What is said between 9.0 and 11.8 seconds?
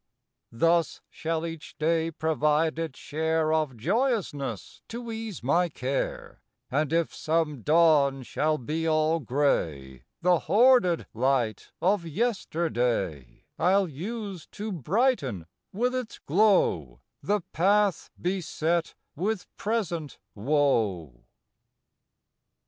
gray The hoarded light